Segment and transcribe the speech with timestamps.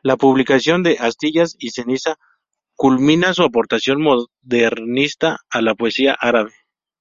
[0.00, 2.18] La publicación de "Astillas y ceniza",
[2.76, 6.52] culmina su aportación modernista a la poesía árabe.